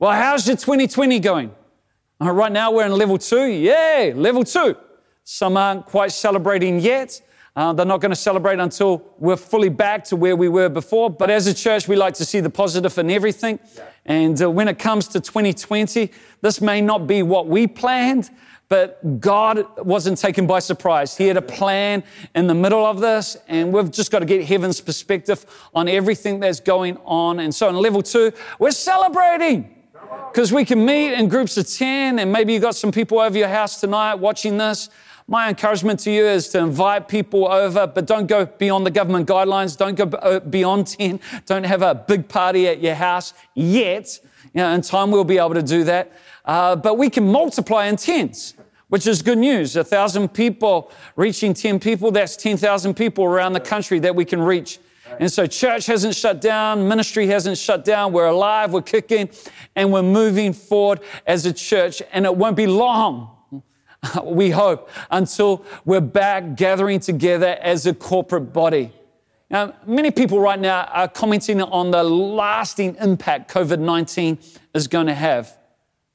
[0.00, 1.54] Well, how's your 2020 going?
[2.18, 3.44] Uh, right now we're in level two.
[3.44, 4.74] Yay, level two.
[5.24, 7.20] Some aren't quite celebrating yet.
[7.54, 11.10] Uh, they're not going to celebrate until we're fully back to where we were before.
[11.10, 13.58] But as a church, we like to see the positive in everything.
[14.06, 16.10] And uh, when it comes to 2020,
[16.40, 18.30] this may not be what we planned,
[18.70, 21.14] but God wasn't taken by surprise.
[21.14, 22.04] He had a plan
[22.34, 25.44] in the middle of this, and we've just got to get heaven's perspective
[25.74, 27.40] on everything that's going on.
[27.40, 29.76] And so in level two, we're celebrating
[30.32, 33.36] because we can meet in groups of 10, and maybe you got some people over
[33.36, 34.88] your house tonight watching this.
[35.26, 39.28] My encouragement to you is to invite people over, but don't go beyond the government
[39.28, 39.76] guidelines.
[39.76, 41.20] Don't go uh, beyond 10.
[41.46, 44.18] Don't have a big party at your house yet.
[44.54, 46.12] You know, in time, we'll be able to do that.
[46.44, 48.54] Uh, but we can multiply in tens,
[48.88, 49.76] which is good news.
[49.76, 54.40] A thousand people reaching 10 people, that's 10,000 people around the country that we can
[54.40, 54.80] reach.
[55.18, 58.12] And so church hasn't shut down, ministry hasn't shut down.
[58.12, 59.30] We're alive, we're kicking,
[59.74, 62.02] and we're moving forward as a church.
[62.12, 63.36] And it won't be long
[64.24, 68.92] we hope, until we're back gathering together as a corporate body.
[69.50, 74.38] Now, many people right now are commenting on the lasting impact COVID 19
[74.74, 75.56] is going to have.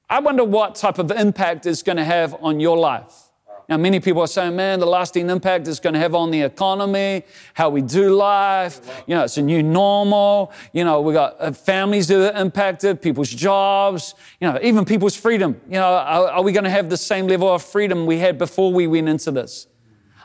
[0.09, 3.24] I wonder what type of impact it's going to have on your life.
[3.67, 6.41] Now, many people are saying, man, the lasting impact is going to have on the
[6.41, 7.23] economy,
[7.55, 9.03] how we do life.
[9.07, 10.51] You know, it's a new normal.
[10.71, 15.15] You know, we got uh, families that are impacted, people's jobs, you know, even people's
[15.15, 15.59] freedom.
[15.65, 18.37] You know, are, are we going to have the same level of freedom we had
[18.37, 19.65] before we went into this?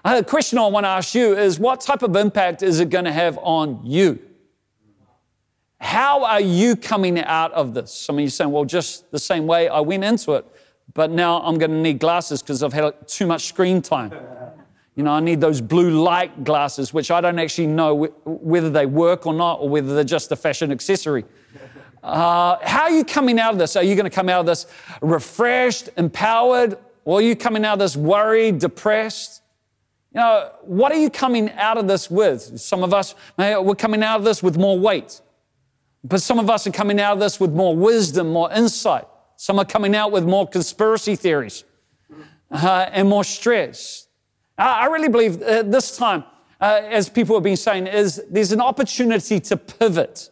[0.05, 3.05] The question I want to ask you is what type of impact is it going
[3.06, 4.18] to have on you?
[5.78, 7.92] How are you coming out of this?
[7.92, 10.44] Some of you're saying, well, just the same way I went into it
[10.94, 14.12] but now I'm going to need glasses because I've had too much screen time.
[14.96, 18.86] You know, I need those blue light glasses, which I don't actually know whether they
[18.86, 21.24] work or not, or whether they're just a fashion accessory.
[22.02, 23.77] Uh, how are you coming out of this?
[23.77, 24.66] Are you going to come out of this
[25.00, 29.42] refreshed, empowered, or are you coming out of this worried, depressed?
[30.12, 32.61] You know, what are you coming out of this with?
[32.61, 35.20] Some of us, we're coming out of this with more weight.
[36.02, 39.07] But some of us are coming out of this with more wisdom, more insight.
[39.40, 41.64] Some are coming out with more conspiracy theories
[42.51, 44.06] uh, and more stress.
[44.58, 46.24] I, I really believe uh, this time,
[46.61, 50.28] uh, as people have been saying, is there's an opportunity to pivot.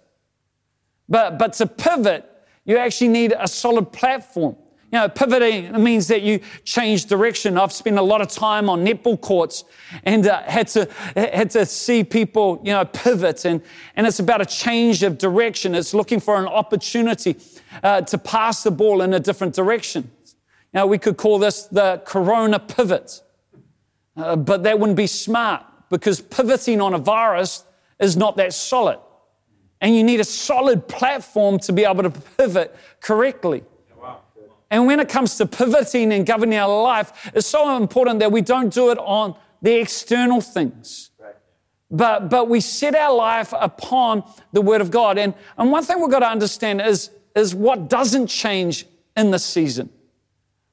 [1.09, 2.31] But, but to pivot,
[2.67, 4.57] you actually need a solid platform.
[4.91, 7.59] You know, pivoting means that you change direction.
[7.59, 9.65] I've spent a lot of time on netball courts
[10.05, 13.61] and uh, had to had to see people, you know, pivot, and
[13.97, 15.75] and it's about a change of direction.
[15.75, 17.37] It's looking for an opportunity
[17.83, 20.11] uh, to pass the ball in a different direction.
[20.73, 23.21] Now, we could call this the corona pivot,
[24.17, 27.65] uh, but that wouldn't be smart because pivoting on a virus
[28.01, 28.99] is not that solid.
[29.83, 33.65] And you need a solid platform to be able to pivot correctly.
[34.71, 38.43] And when it comes to pivoting and governing our life, it's so important that we
[38.43, 41.11] don't do it on the external things.
[41.91, 45.17] But, but we set our life upon the Word of God.
[45.17, 48.85] And, and one thing we've got to understand is is what doesn't change
[49.17, 49.89] in this season.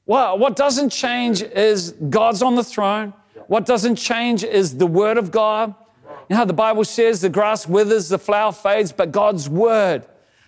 [0.04, 3.12] Well, what doesn't change is God's on the throne.
[3.46, 5.74] What doesn't change is the Word of God.
[6.04, 10.04] You know how the Bible says the grass withers, the flower fades, but God's Word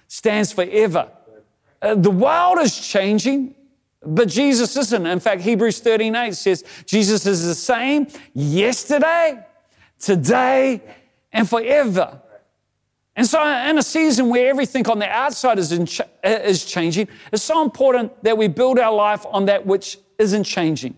[0.08, 1.10] stands forever.
[1.81, 3.55] Uh, the world is changing,
[4.05, 5.06] but Jesus isn't.
[5.06, 9.44] In fact, Hebrews 13 8 says Jesus is the same yesterday,
[9.99, 10.83] today,
[11.33, 12.21] and forever.
[13.15, 17.43] And so, in a season where everything on the outside is, ch- is changing, it's
[17.43, 20.97] so important that we build our life on that which isn't changing.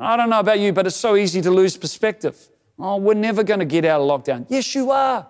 [0.00, 2.48] I don't know about you, but it's so easy to lose perspective.
[2.78, 4.46] Oh, we're never going to get out of lockdown.
[4.48, 5.28] Yes, you are.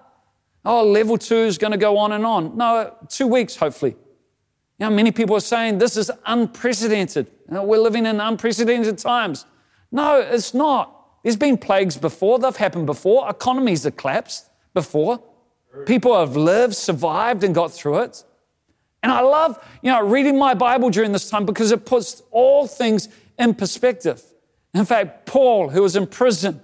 [0.65, 2.56] Oh, level two is going to go on and on.
[2.56, 3.97] No, two weeks, hopefully.
[4.80, 7.26] You know, many people are saying this is unprecedented.
[7.48, 9.44] You know, we're living in unprecedented times.
[9.92, 10.96] No, it's not.
[11.22, 13.28] There's been plagues before, they've happened before.
[13.28, 15.22] Economies have collapsed before.
[15.84, 18.24] People have lived, survived, and got through it.
[19.02, 22.66] And I love, you know, reading my Bible during this time because it puts all
[22.66, 23.08] things
[23.38, 24.22] in perspective.
[24.72, 26.60] In fact, Paul, who was in prison,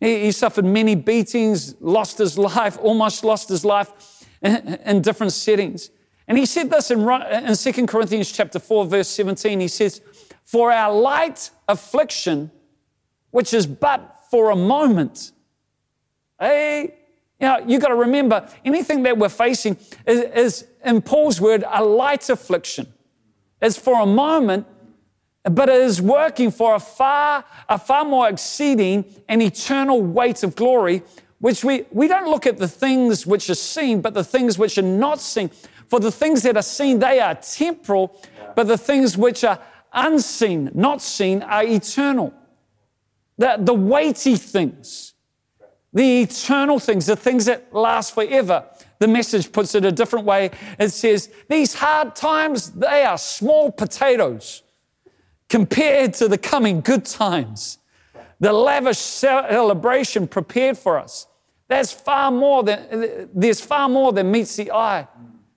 [0.00, 5.32] he, he suffered many beatings, lost his life, almost lost his life in, in different
[5.32, 5.90] settings.
[6.28, 9.60] And he said this in, in 2 Corinthians chapter 4, verse 17.
[9.60, 10.02] He says,
[10.44, 12.50] For our light affliction,
[13.30, 15.32] which is but for a moment,
[16.38, 16.94] hey,
[17.40, 21.64] you know, you've got to remember anything that we're facing is, is, in Paul's word,
[21.66, 22.92] a light affliction.
[23.62, 24.66] It's for a moment,
[25.44, 30.56] but it is working for a far, a far more exceeding and eternal weight of
[30.56, 31.02] glory,
[31.40, 34.76] which we, we don't look at the things which are seen, but the things which
[34.78, 35.50] are not seen.
[35.88, 38.20] For the things that are seen, they are temporal,
[38.54, 39.58] but the things which are
[39.92, 42.34] unseen, not seen, are eternal.
[43.38, 45.14] The, the weighty things,
[45.92, 48.64] the eternal things, the things that last forever.
[48.98, 50.50] The message puts it a different way.
[50.78, 54.64] It says, These hard times, they are small potatoes
[55.48, 57.78] compared to the coming good times.
[58.40, 61.27] The lavish celebration prepared for us.
[61.68, 65.06] That's far more than, there's far more than meets the eye.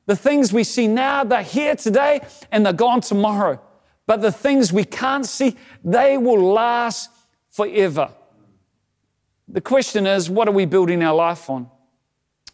[0.06, 2.22] The things we see now, they're here today
[2.52, 3.62] and they're gone tomorrow.
[4.08, 7.10] But the things we can't see, they will last
[7.50, 8.10] forever.
[9.48, 11.70] The question is, what are we building our life on?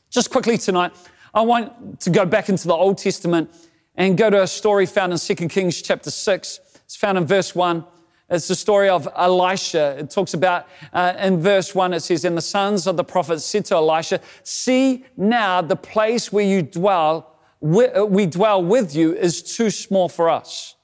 [0.09, 0.93] Just quickly tonight,
[1.33, 3.49] I want to go back into the Old Testament
[3.95, 6.59] and go to a story found in 2 Kings chapter 6.
[6.85, 7.83] It's found in verse 1.
[8.29, 9.95] It's the story of Elisha.
[9.99, 13.45] It talks about, uh, in verse 1, it says, And the sons of the prophets
[13.45, 19.15] said to Elisha, See now the place where you dwell, we, uh, dwell with you,
[19.15, 20.75] is too small for us.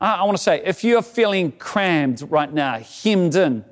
[0.00, 3.64] I, want to say, if you're feeling crammed right now, hemmed in, and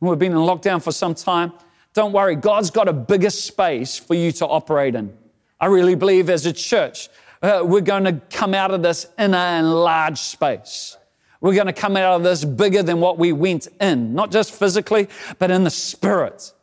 [0.00, 1.52] we've been in lockdown for some time,
[1.92, 5.16] don't worry, God's got a bigger space for you to operate in.
[5.60, 7.08] I really believe as a church,
[7.42, 10.96] uh, we're going to come out of this in a large space.
[11.44, 14.50] We're going to come out of this bigger than what we went in, not just
[14.50, 15.08] physically,
[15.38, 16.54] but in the spirit.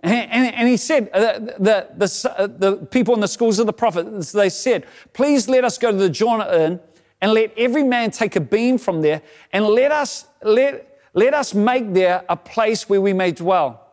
[0.00, 3.66] And, and, and he said, uh, the, the, uh, the people in the schools of
[3.66, 6.80] the prophets, they said, please let us go to the Jordan
[7.20, 9.20] and let every man take a beam from there
[9.52, 13.92] and let us, let, let us make there a place where we may dwell.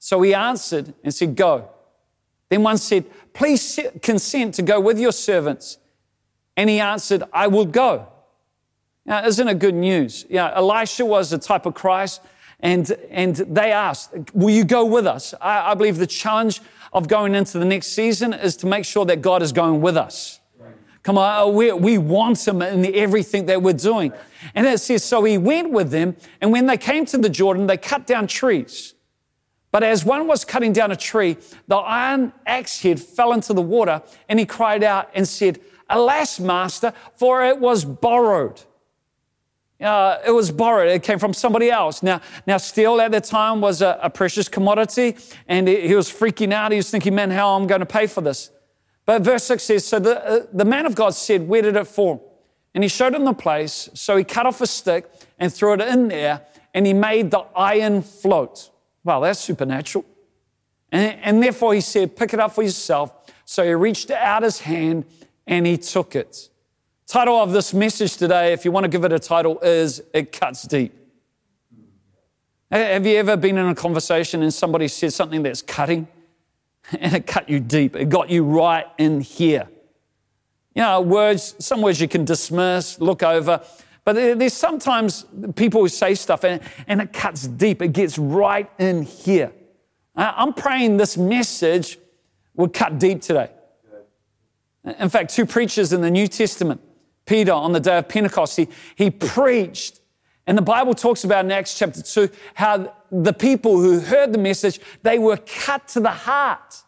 [0.00, 1.70] So he answered and said, Go.
[2.48, 5.78] Then one said, Please consent to go with your servants.
[6.56, 8.08] And he answered, I will go.
[9.04, 10.24] Now, isn't it good news?
[10.28, 12.20] Yeah, Elisha was a type of Christ,
[12.60, 15.34] and, and they asked, Will you go with us?
[15.40, 16.60] I, I believe the challenge
[16.92, 19.96] of going into the next season is to make sure that God is going with
[19.96, 20.40] us.
[21.02, 24.12] Come on, uh, we, we want him in everything that we're doing.
[24.54, 27.66] And it says, so he went with them, and when they came to the Jordan,
[27.66, 28.94] they cut down trees.
[29.72, 33.62] But as one was cutting down a tree, the iron axe head fell into the
[33.62, 35.60] water, and he cried out and said,
[35.90, 38.62] Alas, master, for it was borrowed.
[39.82, 40.88] Uh, it was borrowed.
[40.88, 42.02] It came from somebody else.
[42.02, 45.16] Now, now steel at the time was a, a precious commodity,
[45.48, 46.72] and he, he was freaking out.
[46.72, 48.50] He was thinking, man, how am I going to pay for this?
[49.04, 51.86] But verse 6 says, So the, uh, the man of God said, Where did it
[51.86, 52.28] fall?
[52.74, 53.88] And he showed him the place.
[53.94, 56.42] So he cut off a stick and threw it in there,
[56.74, 58.70] and he made the iron float.
[59.04, 60.04] Wow, that's supernatural.
[60.90, 63.12] And, and therefore he said, Pick it up for yourself.
[63.44, 65.04] So he reached out his hand
[65.46, 66.48] and he took it.
[67.12, 70.32] Title of this message today, if you want to give it a title, is It
[70.32, 70.94] Cuts Deep.
[72.70, 76.08] Have you ever been in a conversation and somebody said something that's cutting
[76.98, 77.96] and it cut you deep?
[77.96, 79.68] It got you right in here.
[80.74, 83.62] You know, words, some words you can dismiss, look over,
[84.06, 87.82] but there's sometimes people who say stuff and, and it cuts deep.
[87.82, 89.52] It gets right in here.
[90.16, 91.98] I'm praying this message
[92.54, 93.50] will cut deep today.
[94.98, 96.80] In fact, two preachers in the New Testament,
[97.26, 100.00] Peter on the day of Pentecost, he, he preached.
[100.46, 104.38] And the Bible talks about in Acts chapter 2 how the people who heard the
[104.38, 106.82] message, they were cut to the heart.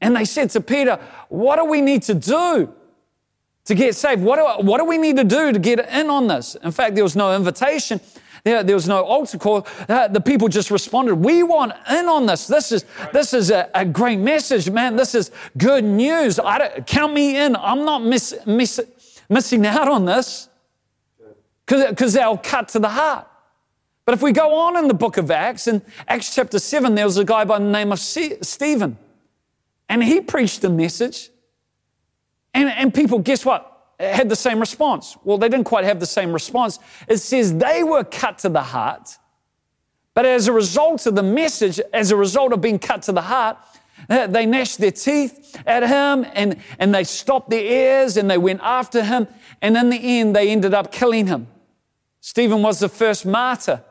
[0.00, 0.98] And they said to Peter,
[1.28, 2.74] What do we need to do?
[3.64, 4.22] to get saved.
[4.22, 6.56] What do, what do we need to do to get in on this?
[6.56, 8.00] In fact, there was no invitation.
[8.44, 9.66] There, there was no altar call.
[9.88, 12.48] Uh, the people just responded, we want in on this.
[12.48, 14.96] This is, this is a, a great message, man.
[14.96, 16.40] This is good news.
[16.40, 17.54] I don't, count me in.
[17.54, 18.80] I'm not miss, miss,
[19.32, 20.48] missing out on this
[21.66, 23.26] because they'll cut to the heart.
[24.04, 27.04] But if we go on in the book of Acts, in Acts chapter 7, there
[27.04, 28.98] was a guy by the name of Stephen.
[29.88, 31.30] And he preached a message
[32.54, 33.68] and, and people, guess what?
[33.98, 35.16] Had the same response.
[35.24, 36.78] Well, they didn't quite have the same response.
[37.08, 39.16] It says they were cut to the heart,
[40.14, 43.22] but as a result of the message, as a result of being cut to the
[43.22, 43.56] heart,
[44.08, 48.38] Uh, they gnashed their teeth at him and, and they stopped their ears and they
[48.38, 49.28] went after him.
[49.60, 51.46] And in the end, they ended up killing him.
[52.20, 53.82] Stephen was the first martyr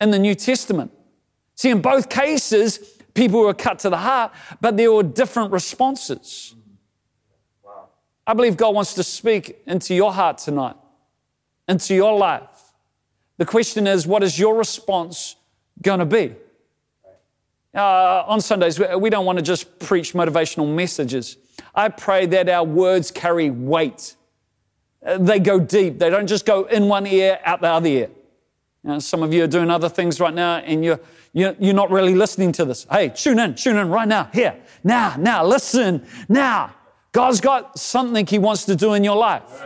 [0.00, 0.92] in the New Testament.
[1.54, 2.78] See, in both cases,
[3.14, 6.54] people were cut to the heart, but there were different responses.
[8.26, 10.76] I believe God wants to speak into your heart tonight,
[11.68, 12.72] into your life.
[13.36, 15.36] The question is, what is your response
[15.82, 16.34] going to be?
[17.74, 21.36] Uh, on Sundays, we don't want to just preach motivational messages.
[21.74, 24.14] I pray that our words carry weight.
[25.04, 25.98] Uh, they go deep.
[25.98, 28.10] They don't just go in one ear, out the other ear.
[28.84, 31.00] You know, some of you are doing other things right now and you're,
[31.32, 32.86] you're, you're not really listening to this.
[32.90, 36.74] Hey, tune in, tune in right now, here, now, now, listen, now.
[37.10, 39.64] God's got something He wants to do in your life.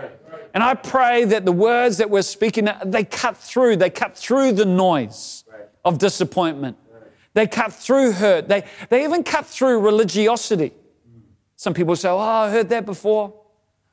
[0.54, 4.52] And I pray that the words that we're speaking, they cut through, they cut through
[4.52, 5.44] the noise
[5.84, 6.76] of disappointment.
[7.38, 8.48] They cut through hurt.
[8.48, 10.72] They, they even cut through religiosity.
[11.54, 13.32] Some people say, Oh, I heard that before.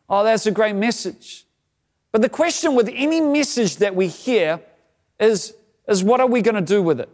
[0.09, 1.45] Oh, that's a great message.
[2.11, 4.59] But the question with any message that we hear
[5.19, 5.53] is,
[5.87, 7.09] is what are we going to do with it?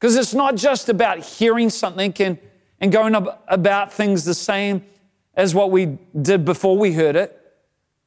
[0.00, 2.36] Because it's not just about hearing something and,
[2.80, 3.14] and going
[3.46, 4.84] about things the same
[5.36, 7.40] as what we did before we heard it.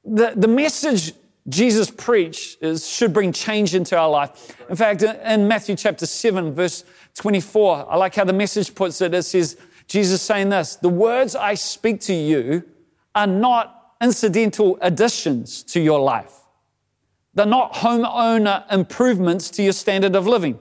[0.03, 1.13] The, the message
[1.47, 4.55] Jesus preached is, should bring change into our life.
[4.69, 6.83] In fact, in Matthew chapter 7, verse
[7.15, 9.13] 24, I like how the message puts it.
[9.13, 12.63] It says, Jesus saying this, the words I speak to you
[13.13, 16.33] are not incidental additions to your life.
[17.35, 20.59] They're not homeowner improvements to your standard of living.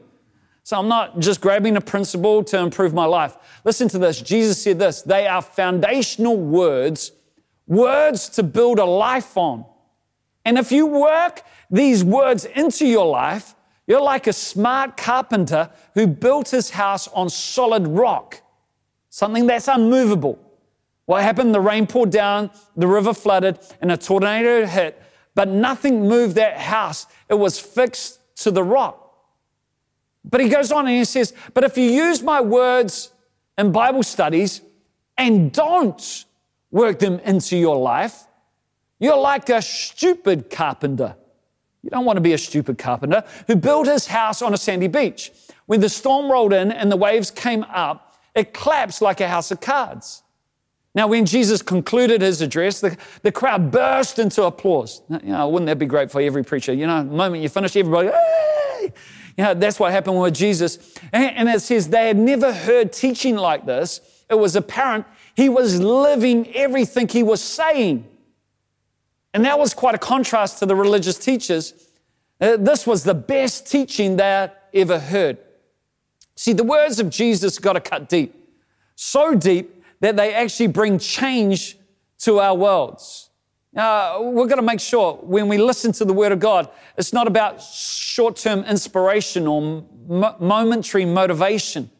[0.64, 3.36] So I'm not just grabbing a principle to improve my life.
[3.64, 4.20] Listen to this.
[4.20, 7.12] Jesus said this they are foundational words,
[7.66, 9.64] words to build a life on.
[10.44, 13.54] And if you work these words into your life,
[13.86, 18.40] you're like a smart carpenter who built his house on solid rock,
[19.10, 20.38] something that's unmovable.
[21.06, 21.54] What happened?
[21.54, 25.00] The rain poured down, the river flooded, and a tornado hit,
[25.34, 27.06] but nothing moved that house.
[27.28, 29.00] It was fixed to the rock.
[30.24, 33.12] But he goes on and he says, But if you use my words
[33.58, 34.62] in Bible studies
[35.18, 36.24] and don't
[36.70, 38.26] work them into your life,
[38.98, 41.16] you're like a stupid carpenter.
[41.82, 44.88] You don't want to be a stupid carpenter who built his house on a sandy
[44.88, 45.32] beach.
[45.66, 49.50] When the storm rolled in and the waves came up, it collapsed like a house
[49.50, 50.22] of cards.
[50.94, 55.02] Now, when Jesus concluded his address, the, the crowd burst into applause.
[55.08, 56.72] You know, wouldn't that be great for every preacher?
[56.72, 58.92] You know, the moment you finish, everybody, hey!
[59.36, 60.94] You know, that's what happened with Jesus.
[61.12, 64.00] And it says they had never heard teaching like this.
[64.30, 65.04] It was apparent
[65.36, 68.08] he was living everything he was saying.
[69.34, 71.74] And that was quite a contrast to the religious teachers.
[72.40, 75.38] Uh, this was the best teaching they ever heard.
[76.36, 78.34] See, the words of Jesus got to cut deep,
[78.94, 81.76] so deep that they actually bring change
[82.18, 83.30] to our worlds.
[83.76, 87.12] Uh, we've got to make sure when we listen to the Word of God, it's
[87.12, 89.84] not about short term inspiration or
[90.38, 91.90] momentary motivation.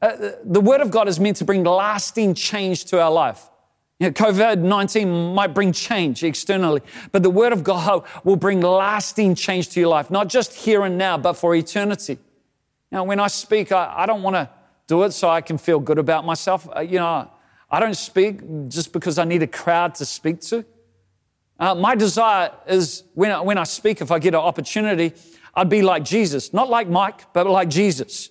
[0.00, 3.46] Uh, the Word of God is meant to bring lasting change to our life.
[3.98, 8.60] You know, COVID 19 might bring change externally, but the Word of God will bring
[8.60, 12.18] lasting change to your life, not just here and now, but for eternity.
[12.92, 14.50] Now, when I speak, I, I don't want to
[14.86, 16.68] do it so I can feel good about myself.
[16.74, 17.30] Uh, you know,
[17.70, 20.64] I don't speak just because I need a crowd to speak to.
[21.58, 25.14] Uh, my desire is when when I speak, if I get an opportunity,
[25.54, 28.28] I'd be like Jesus, not like Mike, but like Jesus.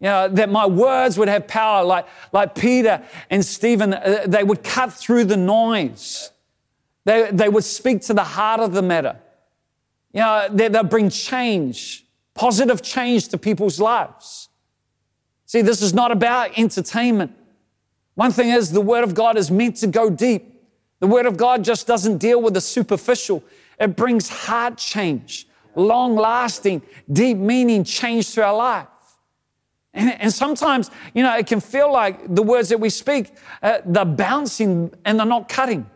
[0.00, 4.44] You know, that my words would have power, like, like Peter and Stephen, uh, they
[4.44, 6.30] would cut through the noise.
[7.04, 9.18] They, they would speak to the heart of the matter.
[10.12, 14.48] You know, they, they'll bring change, positive change to people's lives.
[15.46, 17.32] See, this is not about entertainment.
[18.14, 20.62] One thing is, the Word of God is meant to go deep.
[21.00, 23.42] The Word of God just doesn't deal with the superficial,
[23.80, 28.88] it brings heart change, long lasting, deep meaning change to our life.
[29.98, 33.80] And, and, sometimes, you know, it can feel like the words that we speak, uh,
[33.84, 35.90] they're bouncing and they're not cutting.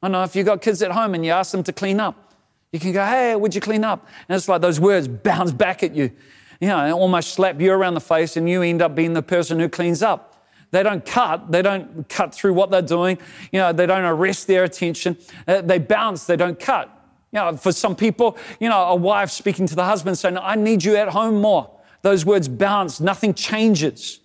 [0.00, 2.32] I know if you've got kids at home and you ask them to clean up,
[2.72, 4.06] you can go, hey, would you clean up?
[4.28, 6.12] And it's like those words bounce back at you,
[6.60, 9.22] you know, and almost slap you around the face and you end up being the
[9.22, 10.46] person who cleans up.
[10.70, 11.50] They don't cut.
[11.50, 13.18] They don't cut through what they're doing.
[13.50, 15.18] You know, they don't arrest their attention.
[15.48, 16.26] Uh, they bounce.
[16.26, 16.88] They don't cut.
[17.32, 20.54] You know, for some people, you know, a wife speaking to the husband saying, I
[20.54, 21.79] need you at home more.
[22.02, 23.00] Those words bounce.
[23.00, 24.20] Nothing changes.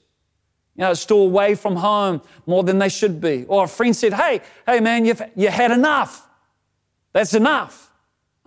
[0.75, 3.45] You know, still away from home more than they should be.
[3.45, 6.27] Or a friend said, Hey, hey man, you've you had enough.
[7.13, 7.85] That's enough.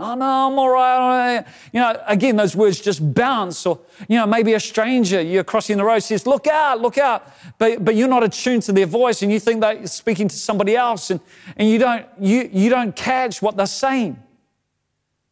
[0.01, 1.45] Oh no, I'm all right.
[1.73, 3.67] You know, again, those words just bounce.
[3.67, 7.33] Or, you know, maybe a stranger you're crossing the road says, look out, look out.
[7.59, 10.77] But, but you're not attuned to their voice and you think they're speaking to somebody
[10.77, 11.21] else and,
[11.57, 14.23] and you, don't, you, you don't catch what they're saying.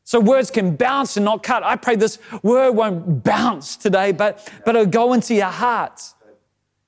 [0.06, 1.64] So words can bounce and not cut.
[1.64, 6.00] I pray this word won't bounce today, but, but it'll go into your heart.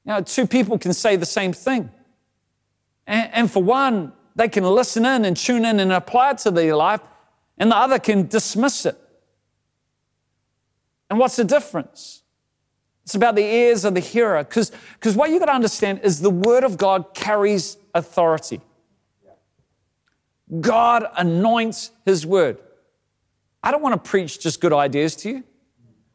[0.05, 1.91] You know, two people can say the same thing.
[3.09, 6.53] And, and for one, they can listen in and tune in and apply it to
[6.53, 7.01] their life
[7.59, 8.97] and the other can dismiss it.
[11.11, 12.23] And what's the difference?
[13.03, 14.45] It's about the ears of the hearer.
[14.45, 14.71] Because
[15.17, 18.61] what you've got to understand is the Word of God carries authority.
[20.61, 22.59] God anoints His Word.
[23.69, 25.45] I don't want to preach just good ideas to you.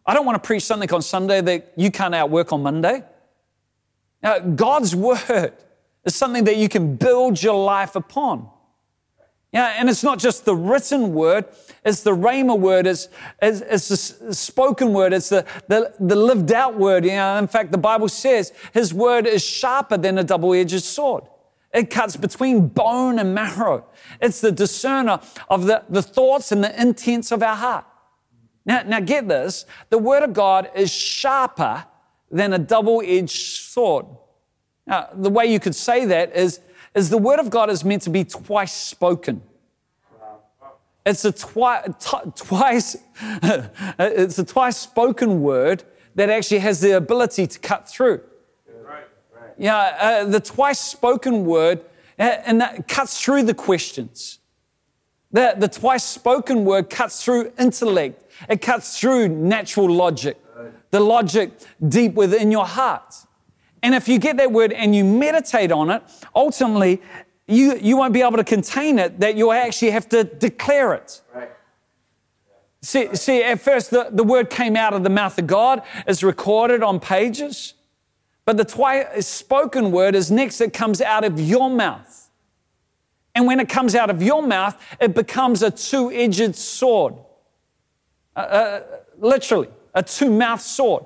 [0.08, 3.04] I don't want to preach something on Sunday that you can't outwork on Monday.
[4.24, 5.54] Now, God's Word
[6.04, 8.50] is something that you can build your life upon.
[9.52, 11.46] Yeah, and it's not just the written word,
[11.86, 13.08] it's the rhema word, it's,
[13.40, 17.06] it's, it's the spoken word, it's the, the, the lived out word.
[17.06, 20.82] You know, in fact, the Bible says his word is sharper than a double edged
[20.82, 21.26] sword.
[21.74, 23.86] It cuts between bone and marrow.
[24.22, 27.86] It's the discerner of the, the thoughts and the intents of our heart.
[28.66, 31.86] Now, now get this the word of God is sharper
[32.32, 34.06] than a double edged sword.
[34.86, 36.60] Now, the way you could say that is
[36.94, 39.42] is the word of God is meant to be twice spoken.
[41.06, 42.96] It's a twi- t- twice,
[44.00, 45.84] it's a twice spoken word
[46.16, 48.22] that actually has the ability to cut through.
[49.58, 51.82] Yeah, uh, the twice spoken word,
[52.20, 54.40] uh, and that cuts through the questions.
[55.32, 58.24] The, the twice spoken word cuts through intellect.
[58.50, 60.38] It cuts through natural logic,
[60.92, 61.52] the logic
[61.88, 63.16] deep within your heart.
[63.82, 66.04] And if you get that word and you meditate on it,
[66.36, 67.02] ultimately,
[67.48, 71.22] you, you won't be able to contain it, that you'll actually have to declare it.
[71.34, 71.50] Right.
[72.82, 76.24] See, see, at first the, the word came out of the mouth of God, it's
[76.24, 77.74] recorded on pages,
[78.46, 82.30] but the twice spoken word is next, it comes out of your mouth.
[83.36, 87.16] And when it comes out of your mouth, it becomes a two edged sword.
[88.36, 88.82] Uh, uh,
[89.18, 91.06] literally, a two mouthed sword.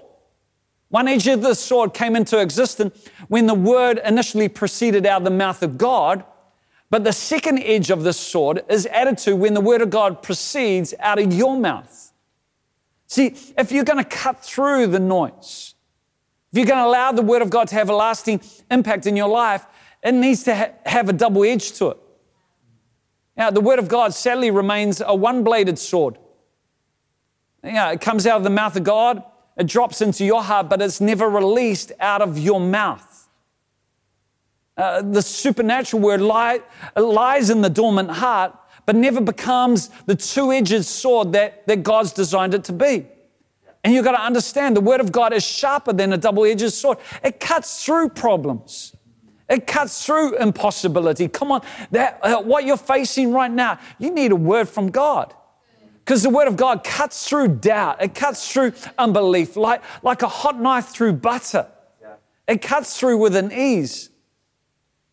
[0.90, 5.26] One edge of the sword came into existence when the word initially proceeded out of
[5.26, 6.24] the mouth of God,
[6.90, 10.22] but the second edge of the sword is added to when the word of God
[10.22, 12.14] proceeds out of your mouth.
[13.08, 15.76] See, if you're going to cut through the noise,
[16.52, 19.16] if you're going to allow the word of God to have a lasting impact in
[19.16, 19.66] your life,
[20.04, 21.98] it needs to ha- have a double edge to it.
[23.36, 26.18] Now, the word of God sadly remains a one bladed sword.
[27.64, 29.24] Yeah, it comes out of the mouth of God
[29.58, 33.28] it drops into your heart, but it's never released out of your mouth.
[34.78, 36.62] Uh, the supernatural word lie,
[36.96, 42.14] lies in the dormant heart, but never becomes the two edged sword that, that God's
[42.14, 43.08] designed it to be.
[43.88, 46.74] And you've got to understand the word of God is sharper than a double edged
[46.74, 46.98] sword.
[47.24, 48.94] It cuts through problems.
[49.48, 51.30] It cuts through impossibility.
[51.30, 55.34] Come on, that, uh, what you're facing right now, you need a word from God.
[56.04, 60.28] Because the Word of God cuts through doubt, it cuts through unbelief like, like a
[60.28, 61.66] hot knife through butter.
[62.02, 62.16] Yeah.
[62.46, 64.10] It cuts through with an ease.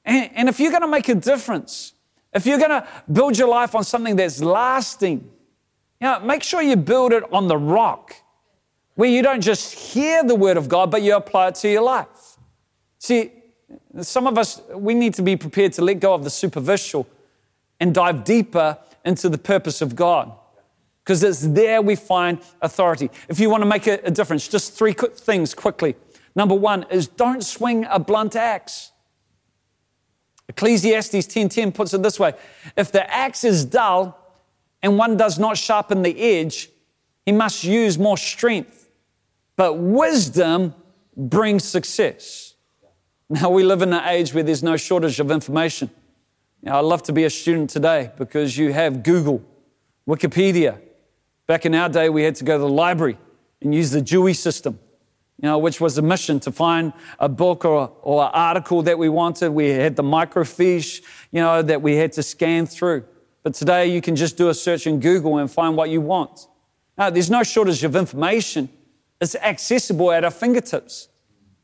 [0.04, 1.92] And, and if you're going to make a difference,
[2.32, 5.30] if you're going to build your life on something that's lasting,
[6.00, 8.16] you know, make sure you build it on the rock
[8.94, 11.82] where you don't just hear the Word of God, but you apply it to your
[11.82, 12.36] life.
[12.98, 13.32] See,
[14.00, 17.06] some of us, we need to be prepared to let go of the superficial
[17.80, 20.32] and dive deeper into the purpose of God
[21.04, 23.10] because it's there we find authority.
[23.28, 25.96] If you want to make a, difference, just three quick things quickly.
[26.34, 28.90] Number one is don't swing a blunt axe.
[30.48, 32.32] Ecclesiastes 10:10 puts it this way:
[32.76, 34.18] If the axe is dull
[34.82, 36.70] and one does not sharpen the edge,
[37.24, 38.83] he must use more strength.
[39.56, 40.74] But wisdom
[41.16, 42.54] brings success.
[43.28, 45.90] Now we live in an age where there's no shortage of information.
[46.66, 49.42] I love to be a student today because you have Google,
[50.08, 50.80] Wikipedia,
[51.46, 53.18] Back in our day, we had to go to the library
[53.60, 54.78] and use the Dewey system,
[55.42, 58.98] you know, which was a mission to find a book or, or an article that
[58.98, 59.50] we wanted.
[59.50, 63.04] We had the microfiche, you know, that we had to scan through.
[63.42, 66.48] But today, you can just do a search in Google and find what you want.
[66.96, 68.70] Now, there's no shortage of information.
[69.24, 71.08] It's accessible at our fingertips.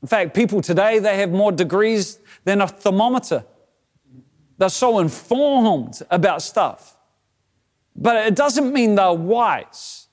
[0.00, 3.44] In fact, people today, they have more degrees than a thermometer.
[4.56, 6.96] They're so informed about stuff.
[7.94, 10.08] But it doesn't mean they're wise.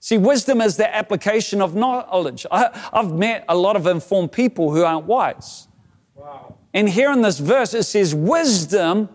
[0.00, 2.44] See, wisdom is the application of knowledge.
[2.50, 5.68] I, have met a lot of informed people who aren't wise.
[6.14, 6.56] Wow.
[6.74, 9.08] And here in this verse, it says, wisdom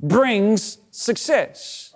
[0.00, 1.94] brings success.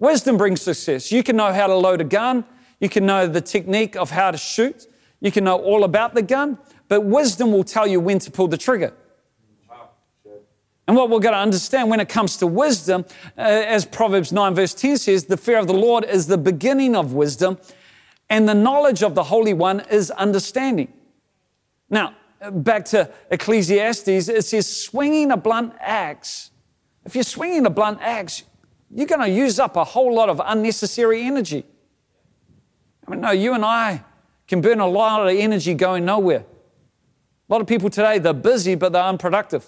[0.00, 1.12] Wisdom brings success.
[1.12, 2.44] You can know how to load a gun,
[2.82, 4.88] you can know the technique of how to shoot,
[5.20, 8.48] you can know all about the gun, but wisdom will tell you when to pull
[8.48, 8.92] the trigger.
[10.88, 13.04] And what we're going to understand when it comes to wisdom,
[13.38, 16.96] uh, as Proverbs 9, verse 10 says, the fear of the Lord is the beginning
[16.96, 17.56] of wisdom,
[18.28, 20.92] and the knowledge of the Holy One is understanding.
[21.88, 22.16] Now,
[22.50, 26.50] back to Ecclesiastes, it says, swinging a blunt axe.
[27.04, 28.42] If you're swinging a blunt axe,
[28.90, 31.64] you're going to use up a whole lot of unnecessary energy.
[33.06, 34.04] I mean, no, you and I
[34.46, 36.44] can burn a lot of energy going nowhere.
[37.48, 39.64] A lot of people today, they're busy, but they're unproductive.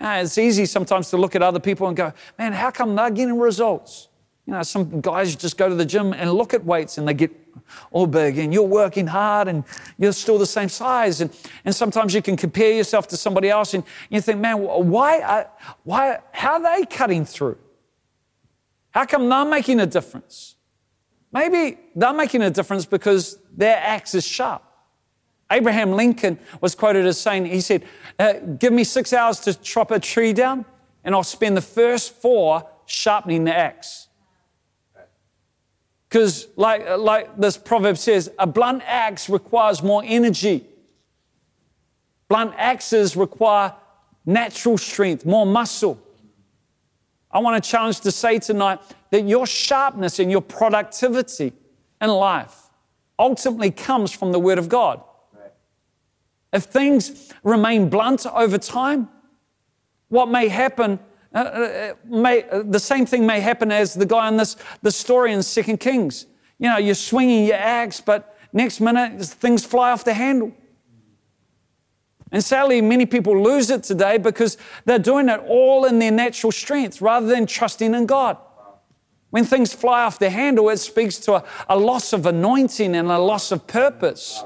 [0.00, 3.10] Uh, it's easy sometimes to look at other people and go, man, how come they're
[3.10, 4.08] getting results?
[4.46, 7.14] You know, some guys just go to the gym and look at weights and they
[7.14, 7.30] get
[7.90, 9.64] all big and you're working hard and
[9.96, 11.20] you're still the same size.
[11.20, 11.30] And,
[11.64, 15.50] and sometimes you can compare yourself to somebody else and you think, man, why, are,
[15.84, 17.56] why, how are they cutting through?
[18.90, 20.53] How come they're making a difference?
[21.34, 24.62] Maybe they're making a difference because their axe is sharp.
[25.50, 27.84] Abraham Lincoln was quoted as saying, he said,
[28.20, 30.64] uh, Give me six hours to chop a tree down,
[31.02, 34.06] and I'll spend the first four sharpening the axe.
[36.08, 40.64] Because, like, like this proverb says, a blunt axe requires more energy.
[42.28, 43.74] Blunt axes require
[44.24, 46.00] natural strength, more muscle.
[47.34, 51.52] I want to challenge to say tonight that your sharpness and your productivity
[52.00, 52.70] in life
[53.18, 55.02] ultimately comes from the Word of God.
[56.52, 59.08] If things remain blunt over time,
[60.08, 61.00] what may happen,
[61.34, 64.92] uh, uh, may, uh, the same thing may happen as the guy in this the
[64.92, 66.26] story in Second Kings.
[66.60, 70.52] You know, you're swinging your axe, but next minute things fly off the handle.
[72.34, 76.50] And sadly, many people lose it today because they're doing it all in their natural
[76.50, 78.36] strength rather than trusting in God.
[79.30, 83.08] When things fly off the handle, it speaks to a, a loss of anointing and
[83.08, 84.42] a loss of purpose.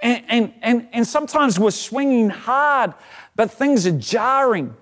[0.00, 2.94] And, and, and, and sometimes we're swinging hard,
[3.34, 4.76] but things are jarring.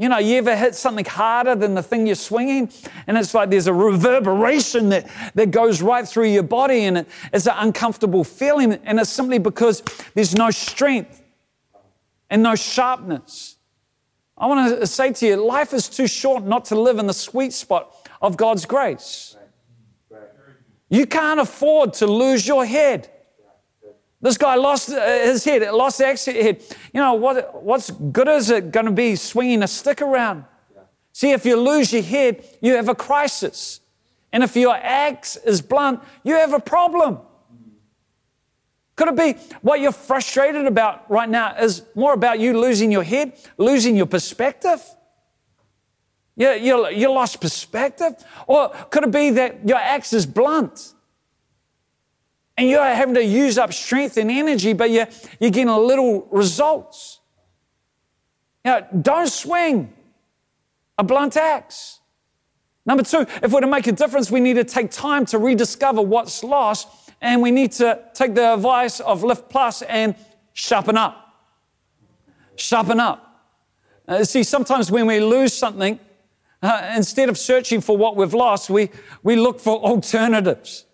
[0.00, 2.72] You know, you ever hit something harder than the thing you're swinging?
[3.06, 7.08] And it's like there's a reverberation that, that goes right through your body, and it,
[7.34, 8.72] it's an uncomfortable feeling.
[8.84, 9.82] And it's simply because
[10.14, 11.22] there's no strength
[12.30, 13.58] and no sharpness.
[14.38, 17.12] I want to say to you, life is too short not to live in the
[17.12, 19.36] sweet spot of God's grace.
[20.88, 23.10] You can't afford to lose your head.
[24.20, 26.62] This guy lost uh, his head, lost the axe head.
[26.92, 30.44] You know, what, what's good is it going to be swinging a stick around?
[31.12, 33.80] See, if you lose your head, you have a crisis.
[34.32, 37.18] And if your axe is blunt, you have a problem.
[38.94, 43.02] Could it be what you're frustrated about right now is more about you losing your
[43.02, 44.82] head, losing your perspective?
[46.36, 48.12] You, you, you lost perspective?
[48.46, 50.92] Or could it be that your axe is blunt?
[52.60, 55.08] And you're having to use up strength and energy, but you're,
[55.40, 57.20] you're getting little results.
[58.66, 59.94] Know, don't swing
[60.98, 62.00] a blunt axe.
[62.84, 66.02] Number two, if we're to make a difference, we need to take time to rediscover
[66.02, 66.86] what's lost,
[67.22, 70.14] and we need to take the advice of Lift Plus and
[70.52, 71.34] sharpen up.
[72.56, 73.42] Sharpen up.
[74.06, 75.98] Uh, see, sometimes when we lose something,
[76.62, 78.90] uh, instead of searching for what we've lost, we,
[79.22, 80.84] we look for alternatives.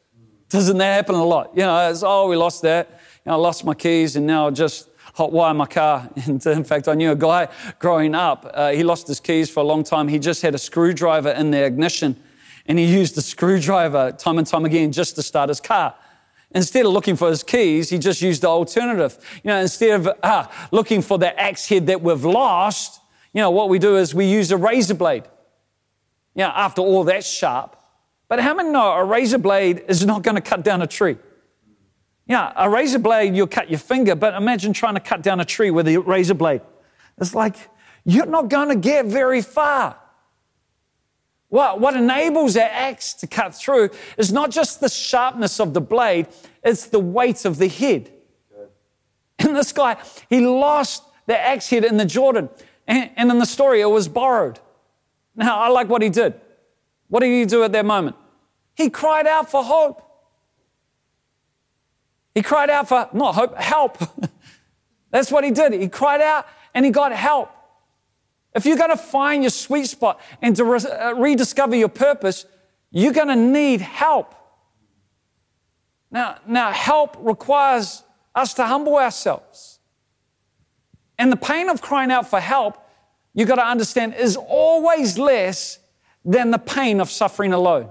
[0.49, 1.51] Doesn't that happen a lot?
[1.55, 2.89] You know, it's, oh, we lost that.
[3.25, 6.09] You know, I lost my keys and now I just hot wire my car.
[6.27, 8.51] And in fact, I knew a guy growing up.
[8.53, 10.09] Uh, he lost his keys for a long time.
[10.09, 12.17] He just had a screwdriver in the ignition
[12.69, 15.95] and he used the screwdriver time and time again just to start his car.
[16.53, 19.19] Instead of looking for his keys, he just used the alternative.
[19.43, 23.01] You know, instead of ah, looking for the axe head that we've lost,
[23.33, 25.25] you know, what we do is we use a razor blade.
[26.35, 27.76] You know, after all that's sharp,
[28.29, 31.17] but how many know a razor blade is not going to cut down a tree?
[32.27, 35.45] Yeah, a razor blade, you'll cut your finger, but imagine trying to cut down a
[35.45, 36.61] tree with a razor blade.
[37.19, 37.57] It's like
[38.05, 39.97] you're not going to get very far.
[41.49, 45.81] What, what enables that axe to cut through is not just the sharpness of the
[45.81, 46.27] blade,
[46.65, 48.13] it's the weight of the head.
[49.39, 49.97] And this guy,
[50.29, 52.49] he lost the axe head in the Jordan.
[52.87, 54.59] And, and in the story, it was borrowed.
[55.35, 56.41] Now, I like what he did.
[57.09, 58.17] What did he do at that moment?
[58.75, 60.03] He cried out for hope.
[62.35, 63.99] He cried out for, not hope, help.
[65.11, 65.73] That's what he did.
[65.73, 67.51] He cried out and he got help.
[68.55, 72.47] If you're going to find your sweet spot and to re- uh, rediscover your purpose,
[72.91, 74.35] you're going to need help.
[76.11, 78.03] Now, now, help requires
[78.35, 79.79] us to humble ourselves.
[81.19, 82.79] And the pain of crying out for help,
[83.35, 85.79] you've got to understand, is always less
[86.27, 87.89] than the pain of suffering alone.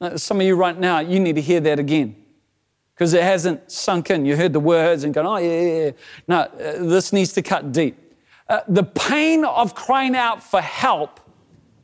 [0.00, 2.16] Uh, some of you right now, you need to hear that again
[2.94, 4.24] because it hasn't sunk in.
[4.24, 5.90] You heard the words and gone, oh, yeah, yeah, yeah.
[6.28, 6.48] No, uh,
[6.84, 7.98] this needs to cut deep.
[8.48, 11.20] Uh, the pain of crying out for help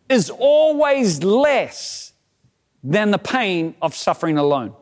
[0.09, 2.13] is always less
[2.83, 4.75] than the pain of suffering alone.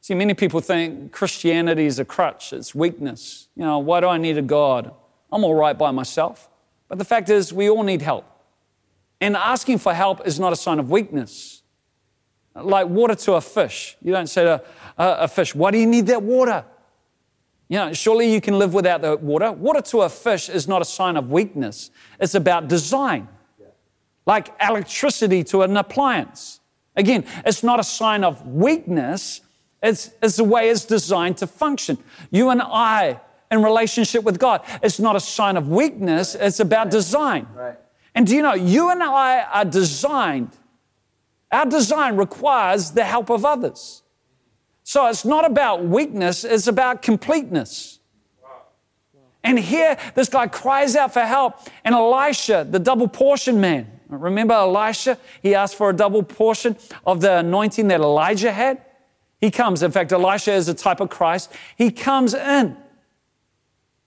[0.00, 3.48] See, many people think Christianity is a crutch, it's weakness.
[3.56, 4.92] You know, why do I need a God?
[5.30, 6.50] I'm all right by myself.
[6.88, 8.26] But the fact is, we all need help.
[9.22, 11.62] And asking for help is not a sign of weakness.
[12.56, 13.96] Like water to a fish.
[14.02, 14.62] You don't say to
[14.98, 16.64] a, fish, Why do you need that water?
[17.68, 19.52] You know, surely you can live without the water.
[19.52, 23.28] Water to a fish is not a sign of weakness, it's about design.
[24.26, 26.60] like electricity to an appliance.
[26.96, 29.40] Again, it's not a sign of weakness,
[29.82, 31.96] it's, it's the way it's designed to function.
[32.30, 33.20] You and I
[33.52, 37.46] in relationship with God, it's not a sign of weakness, it's about design.
[37.54, 37.78] Right.
[38.14, 40.50] And do you know, you and I are designed,
[41.50, 44.02] our design requires the help of others.
[44.84, 48.00] So it's not about weakness, it's about completeness.
[49.44, 54.54] And here, this guy cries out for help, and Elisha, the double portion man, remember
[54.54, 55.18] Elisha?
[55.42, 58.82] He asked for a double portion of the anointing that Elijah had.
[59.40, 61.52] He comes, in fact, Elisha is a type of Christ.
[61.76, 62.76] He comes in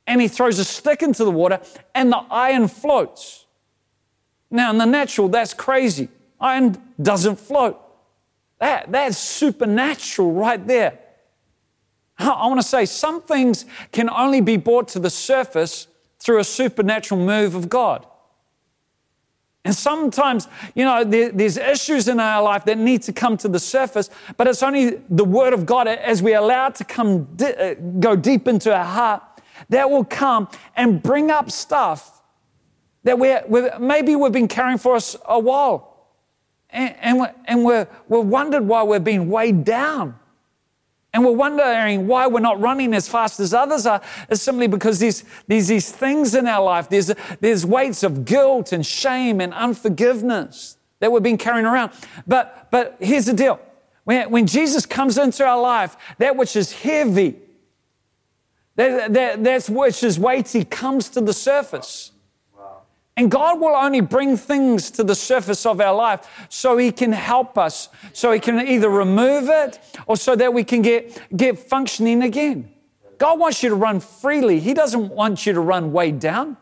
[0.07, 1.59] and he throws a stick into the water,
[1.93, 3.44] and the iron floats.
[4.55, 6.07] Now, in the natural, that's crazy.
[6.39, 7.77] Iron doesn't float.
[8.59, 10.97] That, that's supernatural right there.
[12.17, 15.87] I want to say some things can only be brought to the surface
[16.19, 18.07] through a supernatural move of God.
[19.65, 23.49] And sometimes, you know, there, there's issues in our life that need to come to
[23.49, 27.25] the surface, but it's only the Word of God as we allow it to come,
[27.35, 29.21] di- uh, go deep into our heart,
[29.67, 32.14] that will come and bring up stuff
[33.05, 36.09] that we're, we're maybe we've been carrying for us a while.
[36.71, 40.19] And, and, we're, and we're, we're wondered why we're being weighed down.
[41.13, 44.01] And we're wondering why we're not running as fast as others are.
[44.27, 46.89] It's simply because there's, there's these things in our life.
[46.89, 51.91] There's, there's weights of guilt and shame and unforgiveness that we've been carrying around.
[52.27, 53.59] But, but here's the deal.
[54.03, 57.37] When, when Jesus comes into our life, that which is heavy,
[58.75, 62.11] that, that, that's which is weighty comes to the surface.
[63.17, 67.13] And God will only bring things to the surface of our life so He can
[67.13, 71.57] help us, so He can either remove it or so that we can get, get
[71.57, 72.69] functioning again.
[73.17, 76.57] God wants you to run freely, He doesn't want you to run way down.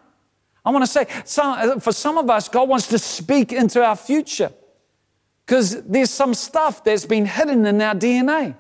[0.66, 3.96] I want to say, some, for some of us, God wants to speak into our
[3.96, 4.52] future
[5.46, 8.56] because there's some stuff that's been hidden in our DNA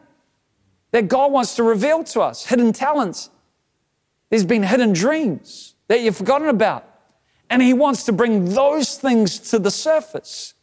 [0.91, 3.29] that God wants to reveal to us hidden talents.
[4.29, 6.92] There's been hidden dreams that you've forgotten about.
[7.53, 10.55] And he wants to bring those things to the surface.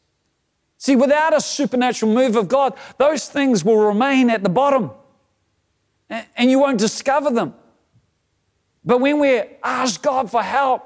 [0.77, 4.91] See, without a supernatural move of God, those things will remain at the bottom
[6.09, 7.55] and you won't discover them.
[8.85, 10.85] But when we ask God for help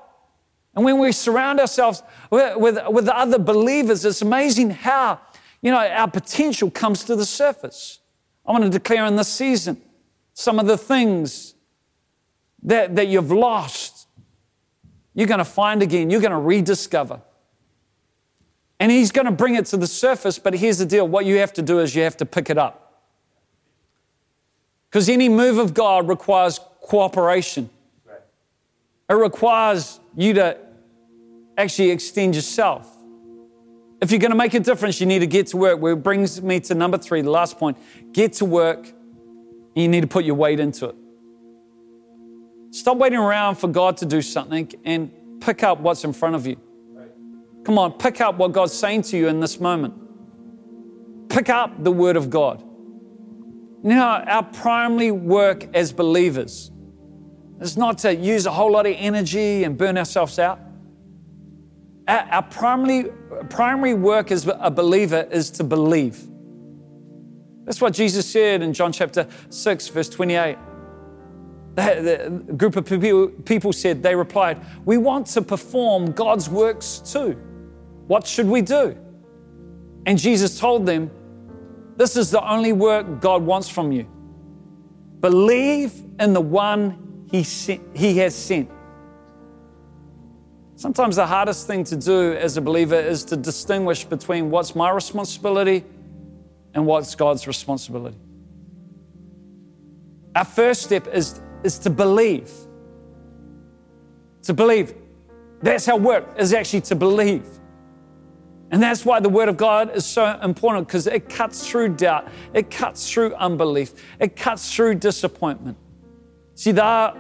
[0.76, 5.18] and when we surround ourselves with, with, other believers, it's amazing how,
[5.62, 8.00] you know, our potential comes to the surface.
[8.44, 9.80] I want to declare in this season
[10.34, 11.54] some of the things
[12.62, 13.93] that, that you've lost
[15.14, 17.20] you're going to find again, you're going to rediscover.
[18.80, 21.38] And He's going to bring it to the surface, but here's the deal what you
[21.38, 23.02] have to do is you have to pick it up.
[24.90, 27.70] Because any move of God requires cooperation,
[29.08, 30.58] it requires you to
[31.56, 32.90] actually extend yourself.
[34.00, 35.80] If you're going to make a difference, you need to get to work.
[35.80, 37.78] Which brings me to number three, the last point.
[38.12, 40.96] Get to work, and you need to put your weight into it.
[42.74, 45.08] Stop waiting around for God to do something and
[45.40, 46.56] pick up what's in front of you.
[47.62, 49.94] Come on, pick up what God's saying to you in this moment.
[51.28, 52.64] Pick up the Word of God.
[53.84, 56.72] Know, our primary work as believers
[57.60, 60.58] is not to use a whole lot of energy and burn ourselves out.
[62.08, 63.12] Our, our primary,
[63.50, 66.20] primary work as a believer is to believe.
[67.66, 70.58] That's what Jesus said in John chapter 6, verse 28.
[71.74, 72.84] The, group of
[73.44, 77.32] people, said, they replied, We want to perform God's works too.
[78.06, 78.96] What should we do?
[80.06, 81.10] And Jesus told them,
[81.96, 84.06] This is the only work God wants from you.
[85.20, 88.70] Believe in the one He, sent, he has sent.
[90.76, 94.90] Sometimes the hardest thing to do as a believer is to distinguish between what's my
[94.90, 95.84] responsibility
[96.74, 98.16] and what's God's responsibility.
[100.34, 102.50] Our first step is is to believe.
[104.42, 104.94] To believe.
[105.62, 107.46] That's how work is actually to believe.
[108.70, 112.28] And that's why the Word of God is so important because it cuts through doubt,
[112.52, 115.76] it cuts through unbelief, it cuts through disappointment.
[116.54, 117.16] See, they, are,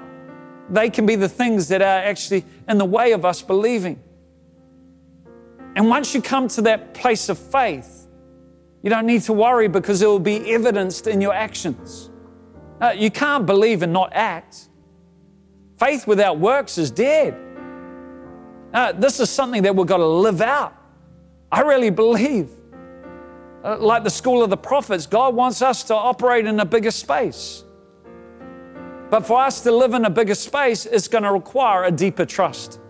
[0.68, 4.02] they can be the things that are actually in the way of us believing.
[5.76, 8.08] And once you come to that place of faith,
[8.82, 12.10] you don't need to worry because it will be evidenced in your actions.
[12.84, 14.68] Uh, you can't believe and not act.
[15.78, 17.34] Faith without works is dead.
[18.74, 20.76] Uh, this is something that we've got to live out.
[21.50, 22.50] I really believe,
[23.64, 26.90] uh, like the school of the prophets, God wants us to operate in a bigger
[26.90, 27.64] space.
[29.08, 32.26] But for us to live in a bigger space, it's going to require a deeper
[32.26, 32.80] trust.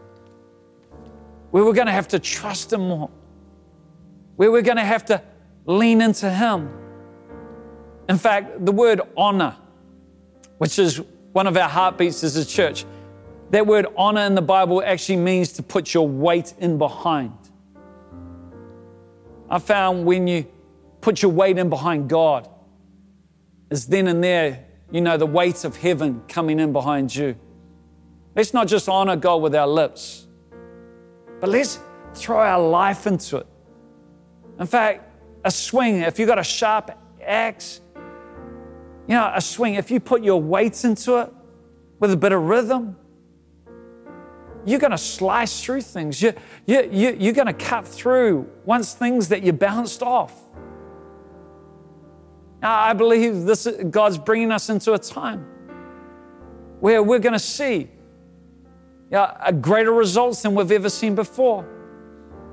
[1.53, 3.11] We were going to have to trust Him more.
[4.39, 5.23] we're going to have to
[5.67, 6.69] lean into Him.
[8.09, 9.57] In fact, the word honor,
[10.59, 11.01] which is
[11.33, 12.85] one of our heartbeats as a church,
[13.51, 17.33] that word honor in the Bible actually means to put your weight in behind.
[19.51, 20.47] I found when you
[21.01, 22.49] put your weight in behind God,
[23.71, 27.37] is then and there, you know, the weight of heaven coming in behind you.
[28.35, 30.27] Let's not just honor God with our lips,
[31.41, 31.79] but let's
[32.15, 33.47] throw our life into it.
[34.59, 35.11] In fact,
[35.45, 36.91] a swing, if you've got a sharp
[37.23, 37.81] axe,
[39.07, 41.33] you know, a swing, if you put your weights into it
[42.01, 42.97] with a bit of rhythm,
[44.65, 46.23] you're going to slice through things.
[46.23, 46.33] You,
[46.67, 50.35] you, you, you're going to cut through once things that you bounced off.
[52.63, 55.47] Now, I believe this, God's bringing us into a time
[56.81, 57.91] where we're going to see you
[59.11, 61.63] know, greater results than we've ever seen before.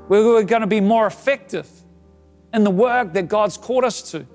[0.07, 1.69] Where we're going to be more effective
[2.53, 4.27] in the work that God's called us to.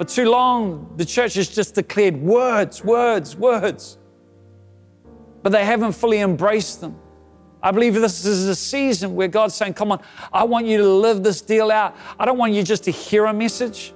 [0.00, 3.98] For too long, the church has just declared words, words, words,
[5.42, 6.98] but they haven't fully embraced them.
[7.62, 10.00] I believe this is a season where God's saying, Come on,
[10.32, 11.98] I want you to live this deal out.
[12.18, 13.92] I don't want you just to hear a message.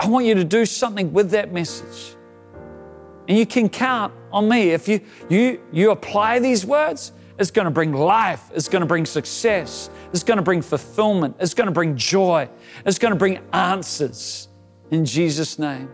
[0.00, 2.16] I want you to do something with that message.
[3.28, 4.70] And you can count on me.
[4.70, 8.86] If you, you, you apply these words, it's going to bring life, it's going to
[8.86, 12.48] bring success, it's going to bring fulfillment, it's going to bring joy,
[12.84, 14.48] it's going to bring answers
[14.90, 15.88] in Jesus' name.